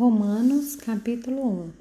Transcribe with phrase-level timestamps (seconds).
[0.00, 1.72] Romanos capítulo 1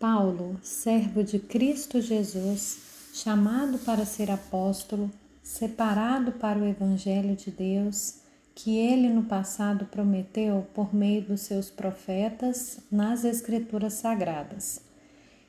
[0.00, 2.78] Paulo, servo de Cristo Jesus,
[3.12, 5.10] chamado para ser apóstolo,
[5.42, 8.20] separado para o Evangelho de Deus,
[8.54, 14.80] que ele no passado prometeu por meio dos seus profetas nas Escrituras Sagradas.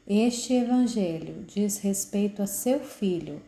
[0.05, 3.41] Este Evangelho diz respeito a seu filho,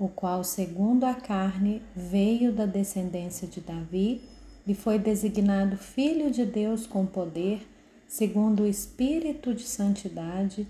[0.00, 4.20] o qual, segundo a carne, veio da descendência de Davi
[4.68, 7.66] e foi designado Filho de Deus com poder,
[8.06, 10.68] segundo o Espírito de Santidade,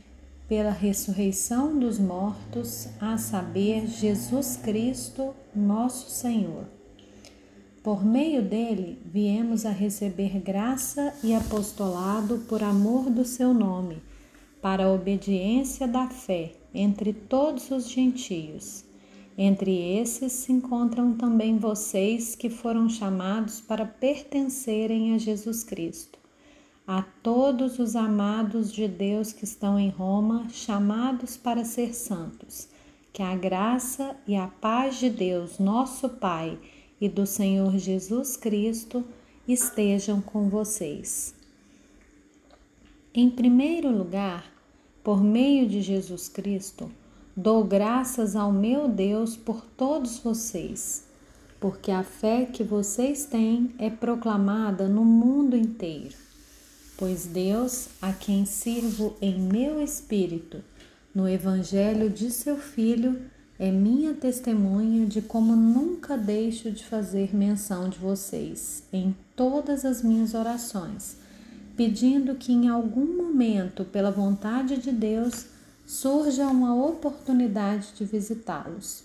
[0.48, 6.64] pela ressurreição dos mortos, a saber, Jesus Cristo, nosso Senhor.
[7.82, 14.00] Por meio dele, viemos a receber graça e apostolado por amor do seu nome,
[14.62, 18.87] para a obediência da fé entre todos os gentios
[19.40, 19.70] entre
[20.00, 26.18] esses se encontram também vocês que foram chamados para pertencerem a Jesus Cristo.
[26.84, 32.68] A todos os amados de Deus que estão em Roma, chamados para ser santos,
[33.12, 36.58] que a graça e a paz de Deus, nosso Pai,
[37.00, 39.04] e do Senhor Jesus Cristo
[39.46, 41.32] estejam com vocês.
[43.14, 44.52] Em primeiro lugar,
[45.04, 46.90] por meio de Jesus Cristo,
[47.40, 51.04] Dou graças ao meu Deus por todos vocês,
[51.60, 56.16] porque a fé que vocês têm é proclamada no mundo inteiro.
[56.96, 60.64] Pois Deus, a quem sirvo em meu espírito,
[61.14, 63.16] no Evangelho de seu Filho,
[63.56, 70.02] é minha testemunha de como nunca deixo de fazer menção de vocês em todas as
[70.02, 71.16] minhas orações,
[71.76, 75.56] pedindo que em algum momento, pela vontade de Deus,
[75.88, 79.04] surja uma oportunidade de visitá-los,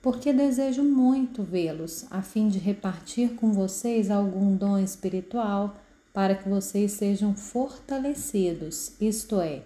[0.00, 5.76] porque desejo muito vê-los, a fim de repartir com vocês algum dom espiritual,
[6.14, 9.62] para que vocês sejam fortalecidos, isto é,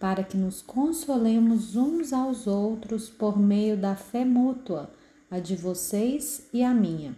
[0.00, 4.88] para que nos consolemos uns aos outros por meio da fé mútua,
[5.30, 7.14] a de vocês e a minha.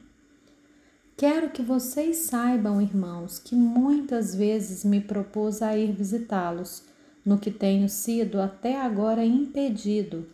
[1.16, 6.82] Quero que vocês saibam, irmãos, que muitas vezes me propus a ir visitá-los
[7.26, 10.28] no que tenho sido até agora impedido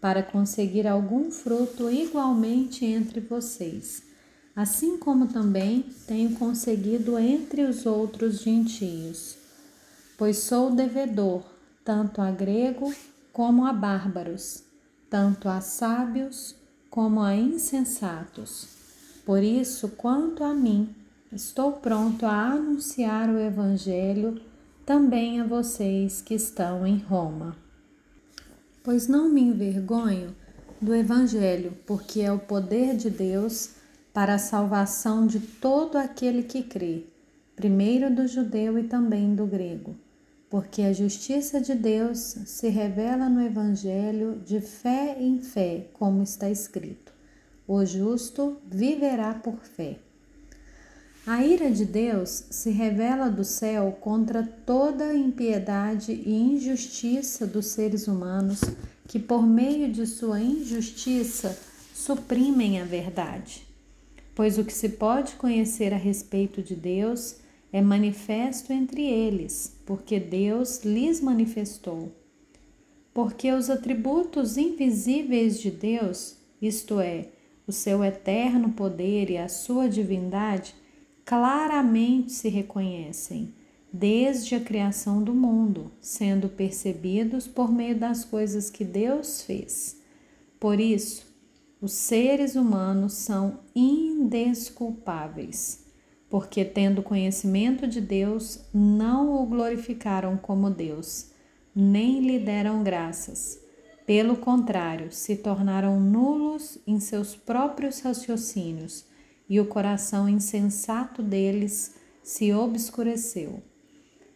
[0.00, 4.02] para conseguir algum fruto igualmente entre vocês,
[4.56, 9.36] assim como também tenho conseguido entre os outros gentios.
[10.16, 11.42] Pois sou devedor
[11.84, 12.92] tanto a grego
[13.32, 14.62] como a bárbaros,
[15.10, 16.54] tanto a sábios
[16.90, 18.68] como a insensatos.
[19.24, 20.94] Por isso, quanto a mim,
[21.30, 24.40] estou pronto a anunciar o Evangelho
[24.88, 27.54] também a vocês que estão em Roma.
[28.82, 30.34] Pois não me envergonho
[30.80, 33.72] do Evangelho, porque é o poder de Deus
[34.14, 37.04] para a salvação de todo aquele que crê,
[37.54, 39.94] primeiro do judeu e também do grego.
[40.48, 46.48] Porque a justiça de Deus se revela no Evangelho de fé em fé, como está
[46.48, 47.12] escrito:
[47.66, 49.98] o justo viverá por fé.
[51.30, 58.08] A ira de Deus se revela do céu contra toda impiedade e injustiça dos seres
[58.08, 58.62] humanos
[59.06, 61.54] que, por meio de sua injustiça,
[61.94, 63.68] suprimem a verdade.
[64.34, 67.36] Pois o que se pode conhecer a respeito de Deus
[67.70, 72.10] é manifesto entre eles, porque Deus lhes manifestou.
[73.12, 77.28] Porque os atributos invisíveis de Deus, isto é,
[77.66, 80.74] o seu eterno poder e a sua divindade,
[81.28, 83.54] claramente se reconhecem
[83.92, 90.00] desde a criação do mundo, sendo percebidos por meio das coisas que Deus fez.
[90.58, 91.26] Por isso,
[91.82, 95.84] os seres humanos são indesculpáveis,
[96.30, 101.32] porque, tendo conhecimento de Deus, não o glorificaram como Deus,
[101.74, 103.60] nem lhe deram graças.
[104.06, 109.04] Pelo contrário, se tornaram nulos em seus próprios raciocínios
[109.48, 113.62] e o coração insensato deles se obscureceu.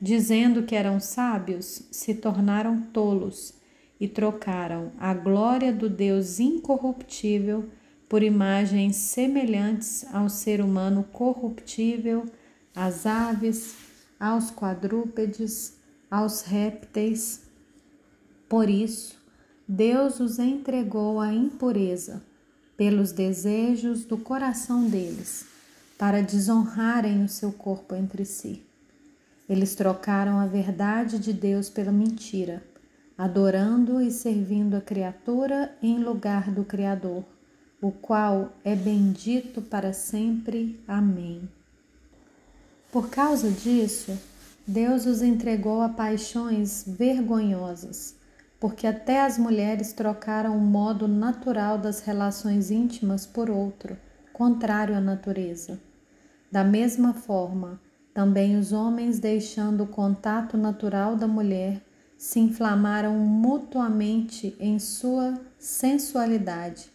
[0.00, 3.54] Dizendo que eram sábios, se tornaram tolos
[4.00, 7.68] e trocaram a glória do Deus incorruptível
[8.08, 12.26] por imagens semelhantes ao ser humano corruptível,
[12.74, 13.76] às aves,
[14.18, 15.78] aos quadrúpedes,
[16.10, 17.42] aos répteis.
[18.48, 19.16] Por isso,
[19.68, 22.22] Deus os entregou à impureza
[22.82, 25.46] pelos desejos do coração deles,
[25.96, 28.60] para desonrarem o seu corpo entre si.
[29.48, 32.60] Eles trocaram a verdade de Deus pela mentira,
[33.16, 37.22] adorando e servindo a criatura em lugar do Criador,
[37.80, 40.80] o qual é bendito para sempre.
[40.88, 41.48] Amém.
[42.90, 44.18] Por causa disso,
[44.66, 48.16] Deus os entregou a paixões vergonhosas,
[48.62, 53.98] porque até as mulheres trocaram o modo natural das relações íntimas por outro,
[54.32, 55.80] contrário à natureza.
[56.48, 57.80] Da mesma forma,
[58.14, 61.82] também os homens, deixando o contato natural da mulher,
[62.16, 66.88] se inflamaram mutuamente em sua sensualidade,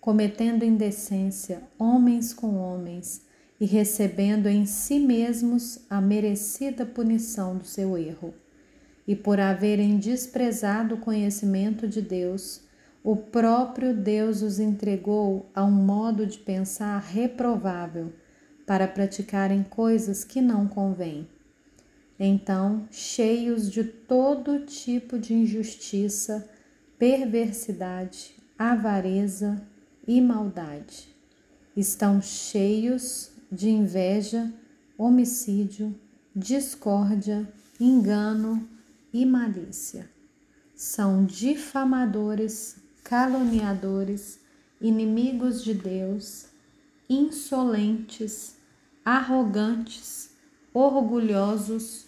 [0.00, 3.22] cometendo indecência homens com homens
[3.60, 8.41] e recebendo em si mesmos a merecida punição do seu erro.
[9.12, 12.62] E por haverem desprezado o conhecimento de Deus,
[13.04, 18.10] o próprio Deus os entregou a um modo de pensar reprovável
[18.66, 21.28] para praticarem coisas que não convêm.
[22.18, 26.48] Então, cheios de todo tipo de injustiça,
[26.98, 29.60] perversidade, avareza
[30.08, 31.14] e maldade,
[31.76, 34.50] estão cheios de inveja,
[34.96, 35.94] homicídio,
[36.34, 37.46] discórdia,
[37.78, 38.72] engano
[39.12, 40.10] e malícia.
[40.74, 44.40] São difamadores, caluniadores,
[44.80, 46.46] inimigos de Deus,
[47.08, 48.56] insolentes,
[49.04, 50.30] arrogantes,
[50.72, 52.06] orgulhosos,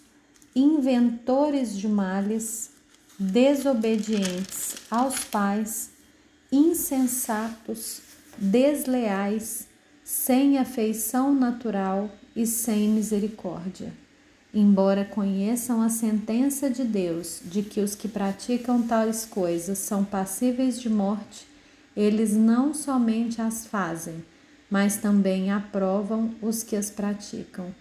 [0.55, 2.71] inventores de males,
[3.19, 5.91] desobedientes aos pais,
[6.51, 8.01] insensatos,
[8.37, 9.67] desleais,
[10.03, 14.04] sem afeição natural e sem misericórdia.
[14.57, 20.79] Embora conheçam a sentença de Deus de que os que praticam tais coisas são passíveis
[20.79, 21.45] de morte,
[21.93, 24.23] eles não somente as fazem,
[24.69, 27.75] mas também aprovam os que as praticam.